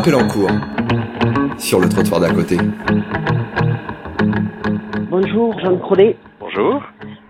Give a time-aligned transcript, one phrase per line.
[0.00, 0.50] appel en cours
[1.58, 2.56] sur le trottoir d'à côté.
[5.10, 6.16] Bonjour Jean Crollet.
[6.38, 6.82] Bonjour.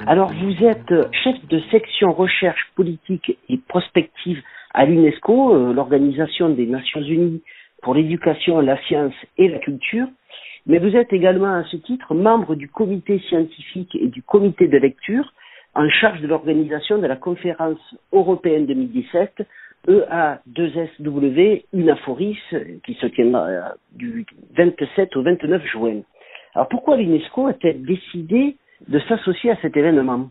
[0.06, 4.40] Alors vous êtes chef de section recherche politique et prospective
[4.72, 7.42] à l'UNESCO, euh, l'Organisation des Nations Unies
[7.83, 10.06] pour l'éducation, la science et la culture.
[10.66, 14.78] Mais vous êtes également à ce titre membre du comité scientifique et du comité de
[14.78, 15.32] lecture
[15.74, 17.80] en charge de l'organisation de la conférence
[18.12, 19.42] européenne 2017
[19.88, 22.38] EA2SW Unaforis
[22.84, 23.62] qui se tiendra euh,
[23.92, 26.00] du 27 au 29 juin.
[26.54, 28.56] Alors pourquoi l'UNESCO a-t-elle décidé
[28.88, 30.28] de s'associer à cet événement?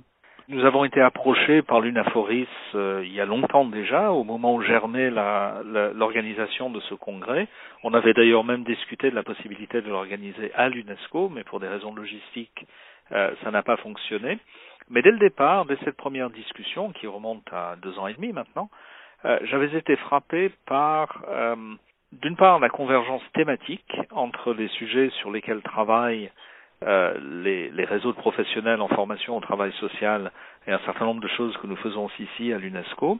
[0.51, 4.63] Nous avons été approchés par l'Unaforis euh, il y a longtemps déjà, au moment où
[4.63, 7.47] germait l'organisation de ce congrès.
[7.83, 11.67] On avait d'ailleurs même discuté de la possibilité de l'organiser à l'UNESCO, mais pour des
[11.67, 12.65] raisons logistiques,
[13.11, 14.39] euh, ça n'a pas fonctionné.
[14.89, 18.33] Mais dès le départ, dès cette première discussion, qui remonte à deux ans et demi
[18.33, 18.69] maintenant,
[19.25, 21.55] euh, j'avais été frappé par, euh,
[22.13, 26.31] d'une part, la convergence thématique entre les sujets sur lesquels travaillent
[26.85, 30.31] euh, les, les, réseaux de professionnels en formation au travail social
[30.65, 33.19] et un certain nombre de choses que nous faisons ici à l'UNESCO,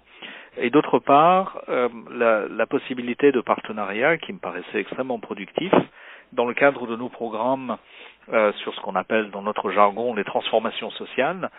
[0.58, 5.74] et d'autre part, la, la, possibilité de partenariat qui me paraissait extrêmement productif
[6.32, 7.76] dans le cadre de nos programmes
[8.28, 11.50] sur ce qu'on appelle dans notre jargon les transformations sociales,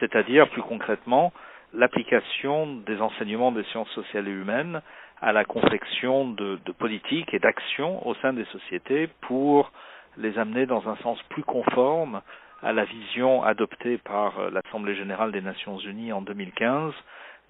[0.00, 1.32] c'est-à-dire plus concrètement
[1.76, 4.80] l'application des enseignements des sciences sociales et humaines
[5.20, 9.70] à la confection de, de politiques et d'actions au sein des sociétés pour
[10.16, 12.22] les amener dans un sens plus conforme
[12.62, 16.92] à la vision adoptée par euh, l'Assemblée générale des Nations unies en 2015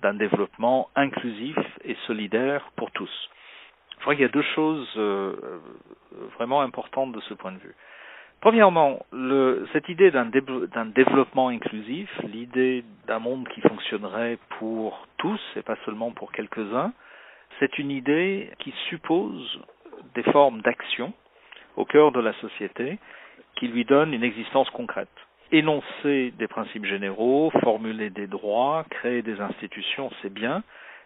[0.02, 3.10] d'un développement inclusif et solidaire pour tous.
[3.96, 5.58] Je crois qu'il y a deux choses euh, euh,
[6.36, 7.74] vraiment importantes de ce point de vue.
[8.46, 9.04] Premièrement,
[9.72, 10.26] cette idée d'un
[10.94, 16.92] développement inclusif, l'idée d'un monde qui fonctionnerait pour tous et pas seulement pour quelques-uns,
[17.58, 19.60] c'est une idée qui suppose
[20.14, 21.12] des formes d'action
[21.74, 23.00] au cœur de la société
[23.56, 25.08] qui lui donnent une existence concrète.
[25.50, 30.62] Énoncer des principes généraux, formuler des droits, créer des institutions, c'est bien,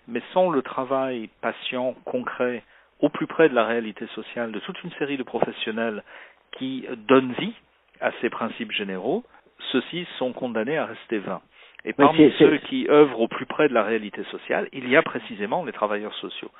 [0.08, 2.64] mais sans le travail patient, concret,
[3.00, 6.02] au plus près de la réalité sociale de toute une série de professionnels
[6.52, 7.54] qui donnent vie
[8.00, 9.24] à ces principes généraux,
[9.72, 11.42] ceux-ci sont condamnés à rester vains.
[11.84, 15.02] Et parmi ceux qui œuvrent au plus près de la réalité sociale, il y a
[15.02, 16.50] précisément les travailleurs sociaux.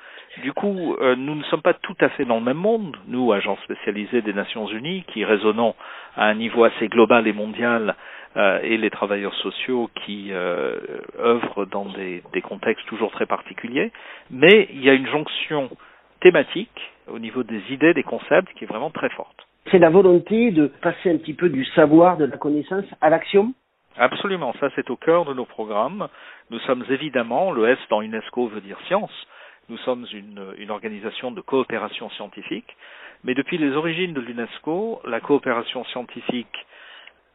[0.42, 3.30] Du coup, euh, nous ne sommes pas tout à fait dans le même monde, nous,
[3.32, 5.74] agents spécialisés des Nations Unies, qui raisonnons
[6.16, 7.96] à un niveau assez global et mondial,
[8.36, 10.78] euh, et les travailleurs sociaux qui euh,
[11.18, 13.92] œuvrent dans des, des contextes toujours très particuliers,
[14.30, 15.68] mais il y a une jonction
[16.20, 19.46] thématique au niveau des idées, des concepts, qui est vraiment très forte.
[19.70, 23.52] C'est la volonté de passer un petit peu du savoir, de la connaissance à l'action
[23.96, 26.08] Absolument, ça c'est au cœur de nos programmes.
[26.50, 29.10] Nous sommes évidemment, le S dans UNESCO veut dire science,
[29.68, 32.76] nous sommes une, une organisation de coopération scientifique,
[33.24, 36.66] mais depuis les origines de l'UNESCO, la coopération scientifique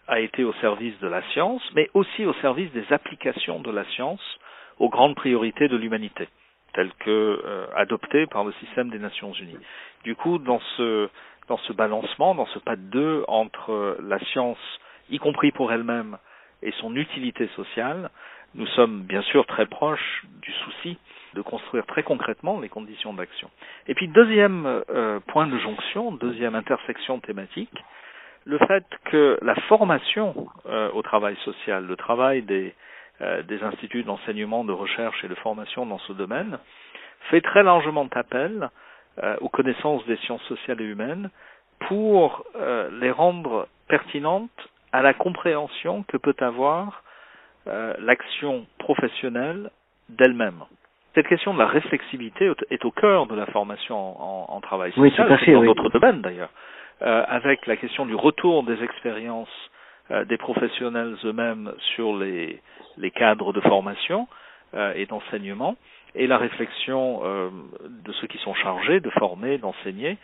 [0.08, 3.86] a été au service de la science, mais aussi au service des applications de la
[3.96, 4.22] science
[4.80, 6.28] aux grandes priorités de l'humanité,
[6.76, 9.58] telles que euh, par le système des Nations Unies.
[10.04, 11.10] Du coup, dans ce
[11.48, 14.58] dans ce balancement, dans ce pas de deux entre la science,
[15.10, 16.18] y compris pour elle-même,
[16.64, 18.10] et son utilité sociale,
[18.56, 20.98] nous sommes bien sûr très proches du souci
[21.36, 23.50] de construire très concrètement les conditions d'action.
[23.88, 27.84] Et puis deuxième euh, point de jonction, deuxième intersection thématique,
[28.46, 32.72] le fait que la formation euh, au travail social, le travail des, euh,
[33.20, 36.60] des instituts d'enseignement, de recherche et de formation dans ce domaine,
[37.30, 38.70] fait très largement appel
[39.24, 41.30] euh, aux connaissances des sciences sociales et humaines
[41.88, 47.04] pour euh, les rendre pertinentes à la compréhension que peut avoir
[47.68, 49.70] euh, l'action professionnelle
[50.10, 50.64] d'elle-même.
[51.16, 55.32] Cette question de la réflexibilité est au cœur de la formation en, en, travail social,
[55.32, 55.68] oui, fait, dans oui.
[55.68, 56.50] d'autres domaines d'ailleurs,
[57.02, 59.72] euh, avec la question du retour des expériences
[60.12, 62.62] euh, des professionnels eux-mêmes sur les,
[62.98, 64.28] les, cadres de formation
[64.74, 65.76] euh, et d'enseignement,
[66.16, 67.50] et la réflexion euh,
[67.84, 70.18] de ceux qui sont chargés de former, d'enseigner,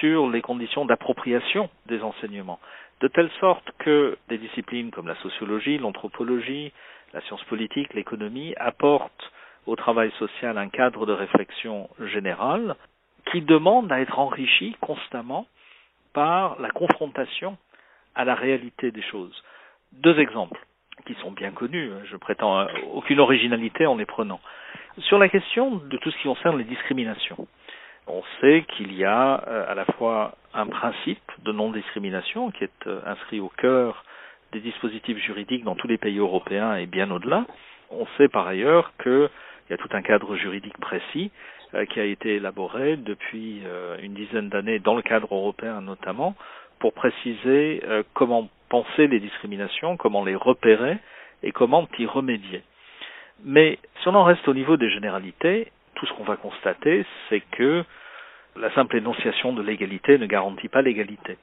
[0.00, 2.58] sur les conditions d'appropriation des enseignements,
[3.00, 6.72] de telle sorte que des disciplines comme la sociologie, l'anthropologie,
[7.12, 9.32] la science politique, l'économie apportent
[9.66, 12.76] au travail social un cadre de réflexion générale
[13.30, 15.46] qui demande à être enrichi constamment
[16.12, 17.58] par la confrontation
[18.14, 19.42] à la réalité des choses.
[19.92, 20.64] Deux exemples
[21.06, 24.40] qui sont bien connus, je prétends aucune originalité en les prenant.
[25.00, 27.46] Sur la question de tout ce qui concerne les discriminations,
[28.06, 32.86] on sait qu'il y a euh, à la fois un principe de non-discrimination qui est
[32.86, 34.04] euh, inscrit au cœur
[34.52, 37.44] des dispositifs juridiques dans tous les pays européens et bien au-delà.
[37.90, 39.28] On sait par ailleurs qu'il
[39.70, 41.30] y a tout un cadre juridique précis
[41.90, 43.60] qui a été élaboré depuis
[44.00, 46.36] une dizaine d'années dans le cadre européen notamment
[46.78, 47.82] pour préciser
[48.14, 50.98] comment penser les discriminations, comment les repérer
[51.42, 52.62] et comment y remédier.
[53.44, 57.40] Mais si on en reste au niveau des généralités, tout ce qu'on va constater, c'est
[57.52, 57.84] que
[58.56, 61.36] la simple énonciation de l'égalité ne garantit pas l'égalité.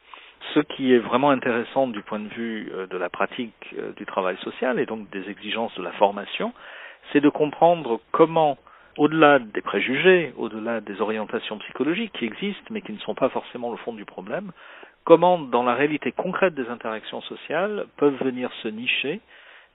[0.53, 4.05] Ce qui est vraiment intéressant du point de vue euh, de la pratique euh, du
[4.05, 6.53] travail social et donc des exigences de la formation,
[7.11, 8.57] c'est de comprendre comment,
[8.97, 13.71] au-delà des préjugés, au-delà des orientations psychologiques qui existent mais qui ne sont pas forcément
[13.71, 14.51] le fond du problème,
[15.05, 19.21] comment dans la réalité concrète des interactions sociales peuvent venir se nicher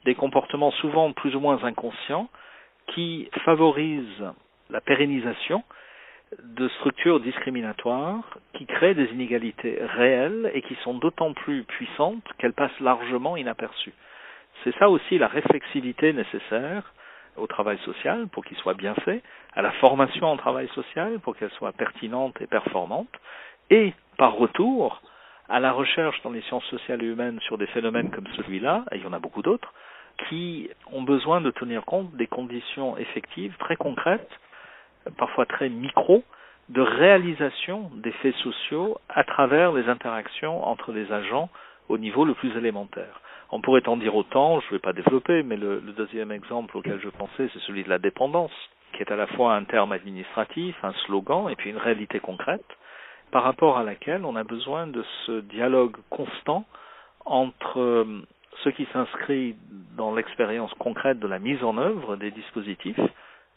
[0.04, 2.28] des comportements souvent plus ou moins inconscients
[2.94, 4.32] qui favorisent
[4.70, 5.62] la pérennisation
[6.42, 12.52] de structures discriminatoires qui créent des inégalités réelles et qui sont d'autant plus puissantes qu'elles
[12.52, 13.94] passent largement inaperçues.
[14.62, 16.92] C'est ça aussi la réflexivité nécessaire
[17.36, 19.22] au travail social pour qu'il soit bien fait,
[19.54, 23.08] à la formation en travail social pour qu'elle soit pertinente et performante,
[23.70, 25.00] et par retour
[25.48, 28.96] à la recherche dans les sciences sociales et humaines sur des phénomènes comme celui-là, et
[28.96, 29.72] il y en a beaucoup d'autres,
[30.28, 34.30] qui ont besoin de tenir compte des conditions effectives très concrètes,
[35.16, 36.24] parfois très micro,
[36.68, 41.48] de réalisation des faits sociaux à travers les interactions entre les agents
[41.88, 43.20] au niveau le plus élémentaire.
[43.50, 46.76] On pourrait en dire autant, je ne vais pas développer, mais le, le, deuxième exemple
[46.76, 48.52] auquel je pensais, c'est celui de la dépendance,
[48.92, 52.66] qui est à la fois un terme administratif, un slogan, et puis une réalité concrète,
[53.30, 56.64] par rapport à laquelle on a besoin de ce dialogue constant
[57.24, 58.06] entre
[58.64, 59.56] ce qui s'inscrit
[59.96, 63.00] dans l'expérience concrète de la mise en œuvre des dispositifs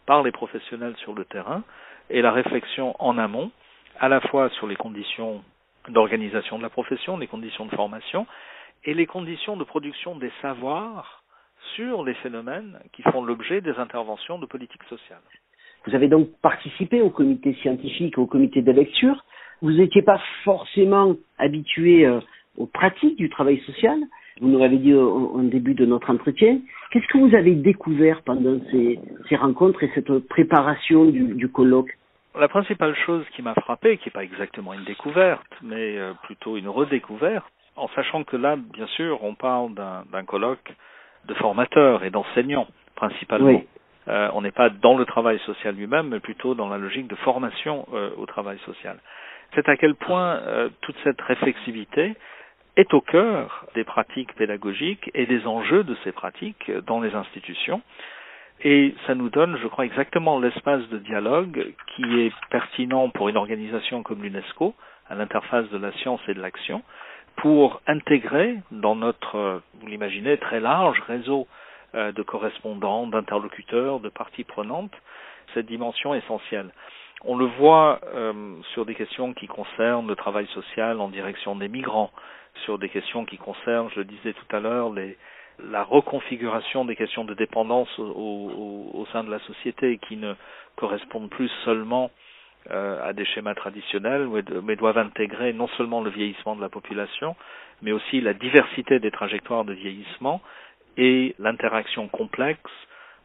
[0.06, 1.64] par les professionnels sur le terrain
[2.10, 3.52] et la réflexion en amont,
[4.00, 5.44] à la fois sur les conditions
[5.90, 8.28] d'organisation de la profession, les conditions de formation
[8.84, 11.24] et les conditions de production des savoirs
[11.76, 15.22] sur les phénomènes qui font l'objet des interventions de politique sociale.
[15.86, 19.24] Vous avez donc participé au comité scientifique, au comité de lecture.
[19.62, 22.20] Vous n'étiez pas forcément habitué euh,
[22.58, 24.00] aux pratiques du travail social.
[24.40, 26.60] Vous nous l'avez dit au, début de notre entretien.
[26.90, 29.00] Qu'est-ce que vous avez découvert pendant ces,
[29.36, 31.96] rencontres et cette préparation du, colloque?
[32.40, 36.58] La principale chose qui m'a frappé, qui n'est pas exactement une découverte, mais euh, plutôt
[36.58, 40.74] une redécouverte, en sachant que là, bien sûr, on parle d'un colloque
[41.28, 43.62] de formateurs et d'enseignants, principalement.
[44.08, 47.16] Euh, on n'est pas dans le travail social lui-même, mais plutôt dans la logique de
[47.16, 48.98] formation euh, au travail social.
[49.54, 50.40] C'est à quel point
[50.82, 52.16] toute cette réflexivité
[52.78, 57.82] est au cœur des pratiques pédagogiques et des enjeux de ces pratiques dans les institutions.
[58.64, 63.38] Et ça nous donne, je crois, exactement l'espace de dialogue qui est pertinent pour une
[63.38, 64.76] organisation comme l'UNESCO,
[65.10, 66.84] à l'interface de la science et de l'action,
[67.38, 71.48] pour intégrer dans notre, vous l'imaginez, très large réseau
[71.96, 74.94] euh, de correspondants, d'interlocuteurs, de parties prenantes,
[75.54, 76.72] cette dimension essentielle.
[77.24, 78.34] On le voit euh,
[78.74, 82.12] sur des questions qui concernent le travail social en direction des migrants,
[82.66, 84.92] sur des questions qui concernent, je le disais tout à l'heure,
[85.60, 90.34] la reconfiguration des questions de dépendance au, sein de la société qui ne
[90.76, 92.10] correspondent plus seulement
[92.72, 94.28] euh, à des schémas traditionnels,
[94.64, 97.36] mais doivent intégrer non seulement le vieillissement de la population,
[97.84, 100.42] mais aussi la diversité des trajectoires de vieillissement
[100.98, 102.72] et l'interaction complexe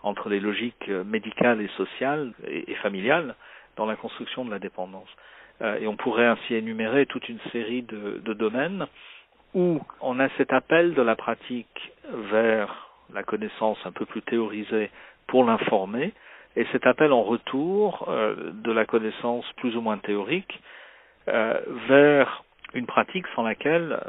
[0.02, 3.35] entre les logiques médicales et sociales et, familiales
[3.76, 5.09] dans la construction de la dépendance.
[5.62, 8.87] Euh, et on pourrait ainsi énumérer toute une série de, de domaines
[9.54, 11.92] où on a cet appel de la pratique
[12.30, 14.90] vers la connaissance un peu plus théorisée
[15.28, 16.12] pour l'informer,
[16.56, 20.61] et cet appel en retour euh, de la connaissance plus ou moins théorique
[21.28, 24.00] euh, vers une pratique sans laquelle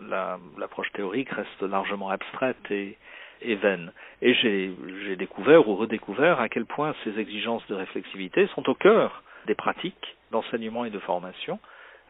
[0.58, 2.98] l'approche théorique reste largement abstraite et,
[3.42, 3.92] et vaine.
[4.22, 9.24] Et j'ai découvert ou redécouvert à quel point ces exigences de réflexivité sont au cœur
[9.48, 11.60] des pratiques d'enseignement et de formation,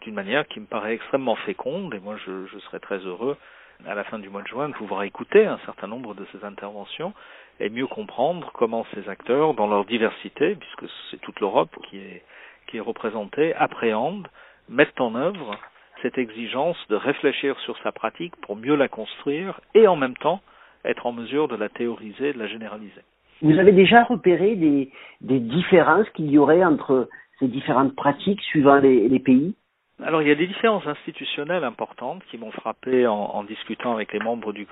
[0.02, 3.38] d'une manière qui me paraît extrêmement féconde et moi je, je serais très heureux
[3.86, 6.44] à la fin du mois de juin de pouvoir écouter un certain nombre de ces
[6.44, 7.14] interventions
[7.60, 12.24] et mieux comprendre comment ces acteurs, dans leur diversité, puisque c'est toute l'Europe qui est,
[12.68, 14.28] qui est représentée, appréhendent,
[14.70, 15.58] mettent en œuvre
[16.02, 20.42] cette exigence de réfléchir sur sa pratique pour mieux la construire et en même temps
[20.86, 23.02] être en mesure de la théoriser, de la généraliser.
[23.42, 24.92] Vous avez déjà repéré des,
[25.22, 27.08] des différences qu'il y aurait entre
[27.40, 29.56] ces différentes pratiques suivant les, pays
[30.04, 34.20] alors il y a des différences institutionnelles importantes qui m'ont frappé en, discutant avec les
[34.20, 34.68] membres du,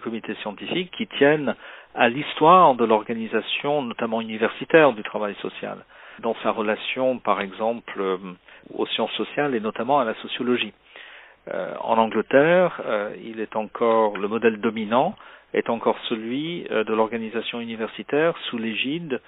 [0.00, 1.56] comité scientifique qui tiennent
[1.96, 5.78] à l'histoire de l'organisation, notamment universitaire, du travail social,
[6.20, 8.18] dans sa relation par exemple euh,
[8.72, 10.72] aux sciences sociales et notamment à la sociologie.
[11.48, 15.16] Euh, en Angleterre, euh, il est encore le modèle dominant
[15.54, 19.18] est encore celui de l'organisation universitaire sous l'égide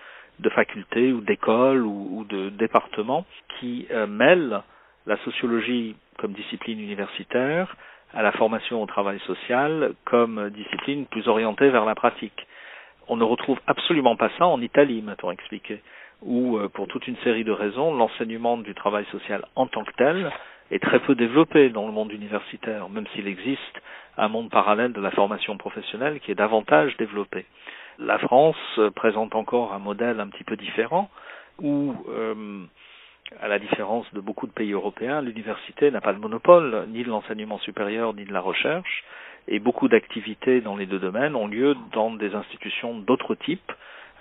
[0.40, 3.24] de facultés ou d'écoles ou, de départements
[3.58, 4.62] qui euh, mêlent
[5.06, 7.74] la sociologie comme discipline universitaire
[8.12, 12.46] à la formation au travail social comme discipline plus orientée vers la pratique.
[13.08, 15.82] On ne retrouve absolument pas ça en Italie, m'a-t-on expliqué,
[16.22, 19.92] où, euh, pour toute une série de raisons, l'enseignement du travail social en tant que
[19.96, 20.30] tel
[20.70, 23.80] est très peu développé dans le monde universitaire, même s'il existe
[24.16, 27.46] un monde parallèle de la formation professionnelle qui est davantage développé.
[28.00, 28.56] La France
[28.96, 31.10] présente encore un modèle un petit peu différent,
[31.60, 32.64] où euh,
[33.40, 37.10] à la différence de beaucoup de pays européens, l'université n'a pas de monopole ni de
[37.10, 39.04] l'enseignement supérieur ni de la recherche,
[39.48, 43.72] et beaucoup d'activités dans les deux domaines ont lieu dans des institutions d'autres types,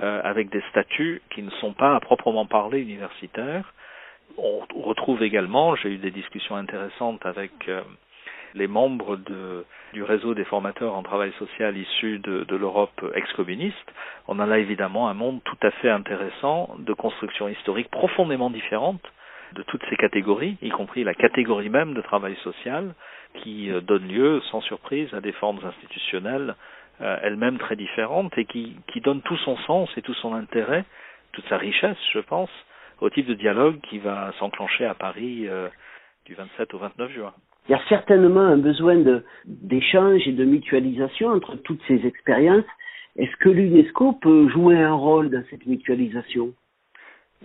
[0.01, 3.73] euh, avec des statuts qui ne sont pas à proprement parler universitaires.
[4.37, 7.81] On retrouve également, j'ai eu des discussions intéressantes avec euh,
[8.53, 13.93] les membres de, du réseau des formateurs en travail social issus de, de l'Europe ex-communiste,
[14.27, 19.01] on a là évidemment un monde tout à fait intéressant de construction historique profondément différente
[19.53, 22.93] de toutes ces catégories, y compris la catégorie même de travail social,
[23.35, 26.55] qui euh, donne lieu, sans surprise, à des formes institutionnelles
[27.01, 30.83] euh, elles-mêmes très différentes et qui, qui donne tout son sens et tout son intérêt,
[31.31, 32.49] toute sa richesse, je pense,
[32.99, 35.69] au type de dialogue qui va s'enclencher à Paris euh,
[36.25, 37.33] du 27 au 29 juin.
[37.69, 38.95] Il y a certainement un besoin
[39.45, 42.65] d'échange et de mutualisation entre toutes ces expériences.
[43.15, 46.51] Est-ce que l'UNESCO peut jouer un rôle dans cette mutualisation?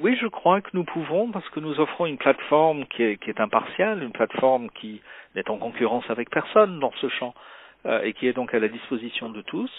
[0.01, 4.03] Oui, je crois que nous pouvons parce que nous offrons une plateforme qui est, impartiale,
[4.03, 5.03] une plateforme qui
[5.35, 7.35] n'est en concurrence avec personne dans ce champ
[7.85, 9.71] euh, et qui est donc à la disposition de tous,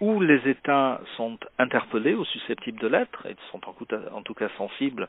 [0.00, 5.06] où les États sont interpellés ou susceptibles de l'être et sont en, tout cas sensibles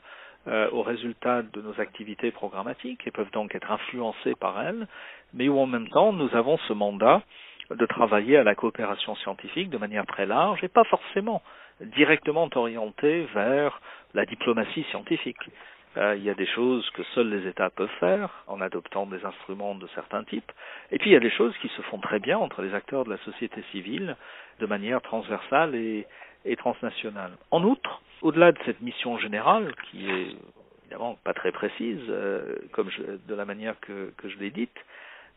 [0.48, 4.88] euh, aux résultats de nos activités programmatiques et peuvent donc être influencés par elles,
[5.34, 7.22] mais où en même temps nous avons ce mandat
[7.70, 11.42] de travailler à la coopération scientifique de manière très large et pas forcément
[11.82, 13.82] directement orienté vers
[14.14, 15.50] la diplomatie scientifique.
[15.98, 19.24] Euh, il y a des choses que seuls les États peuvent faire en adoptant des
[19.26, 20.52] instruments de certains types,
[20.92, 23.04] et puis il y a des choses qui se font très bien entre les acteurs
[23.04, 24.16] de la société civile
[24.60, 26.06] de manière transversale et,
[26.48, 27.32] et transnationale.
[27.52, 30.36] En outre, au-delà de cette mission générale, qui est
[30.84, 34.76] évidemment pas très précise, euh, comme je, de la manière que, je l'ai dite,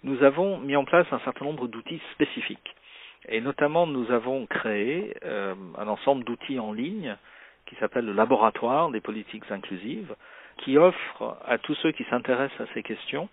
[0.02, 2.74] nous avons mis en place un certain nombre d'outils spécifiques.
[3.28, 7.16] Et notamment, nous avons créé euh, un ensemble d'outils en ligne
[7.66, 10.14] qui s'appelle le laboratoire des politiques inclusives,
[10.58, 13.28] qui offre à tous ceux qui s'intéressent à ces questions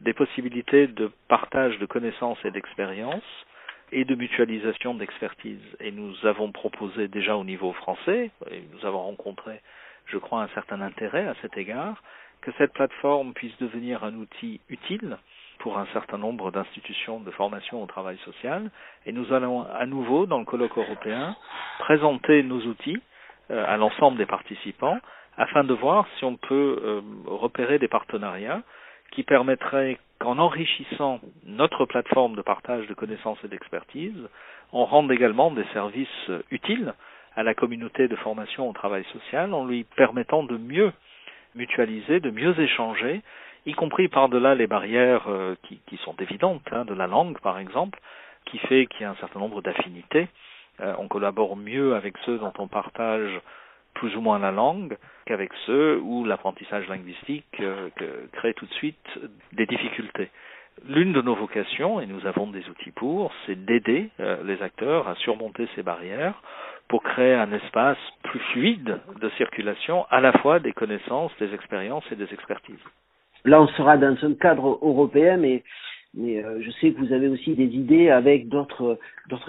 [0.00, 3.22] des possibilités de partage de connaissances et d'expériences
[3.92, 5.60] et de mutualisation d'expertise.
[5.80, 9.60] Et nous avons proposé déjà au niveau français, et nous avons rencontré,
[10.06, 12.02] je crois, un certain intérêt à cet égard,
[12.40, 15.18] que cette plateforme puisse devenir un outil utile
[15.58, 18.70] pour un certain nombre d'institutions de formation au travail social.
[19.06, 21.36] Et nous allons à nouveau, dans le colloque européen,
[21.80, 23.00] présenter nos outils
[23.50, 24.98] euh, à l'ensemble des participants
[25.36, 28.62] afin de voir si on peut euh, repérer des partenariats
[29.12, 34.28] qui permettraient qu'en enrichissant notre plateforme de partage de connaissances et d'expertise,
[34.72, 36.94] on rende également des services utiles
[37.34, 40.92] à la communauté de formation au travail social en lui permettant de mieux
[41.54, 43.22] mutualiser, de mieux échanger,
[43.66, 47.58] y compris par-delà les barrières euh, qui, qui, sont évidentes, hein, de la langue par
[47.58, 47.98] exemple,
[48.46, 50.28] qui fait qu'il y a un certain nombre d'affinités.
[50.80, 53.40] Euh, on collabore mieux avec ceux dont on partage
[53.94, 57.88] plus ou moins la langue qu'avec ceux où l'apprentissage linguistique euh,
[58.32, 59.18] crée tout de suite
[59.52, 60.30] des difficultés.
[60.88, 64.08] L'une de nos vocations, et nous avons des outils pour, c'est d'aider
[64.44, 66.40] les acteurs à surmonter ces barrières
[66.90, 72.04] pour créer un espace plus fluide de circulation à la fois des connaissances, des expériences
[72.10, 72.84] et des expertises.
[73.44, 75.62] Là, on sera dans un cadre européen, mais,
[76.18, 78.98] euh, je sais que vous avez aussi des idées avec d'autres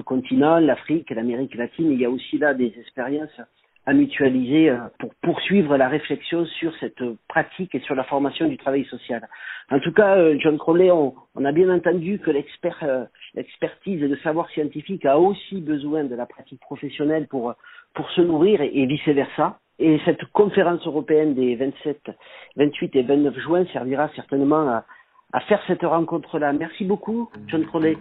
[0.05, 1.91] continents, l'Afrique, l'Amérique latine.
[1.91, 3.41] Il y a aussi là des expériences
[3.85, 8.57] à mutualiser euh, pour poursuivre la réflexion sur cette pratique et sur la formation du
[8.57, 9.27] travail social.
[9.71, 14.03] En tout cas, euh, John Crowley, on, on, a bien entendu que l'expert, euh, l'expertise
[14.03, 17.53] et le savoir scientifique a aussi besoin de la pratique professionnelle pour,
[17.95, 19.59] pour se nourrir et, et vice-versa.
[19.79, 22.11] Et cette conférence européenne des 27,
[22.57, 24.85] 28 et 29 juin servira certainement à,
[25.33, 26.53] à faire cette rencontre-là.
[26.53, 27.97] Merci beaucoup, John Crowley.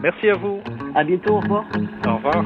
[0.00, 0.60] Merci à vous.
[0.94, 1.64] À bientôt, au revoir.
[2.06, 2.44] Au revoir.